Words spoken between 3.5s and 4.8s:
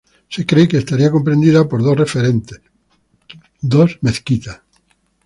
dos mezquitas.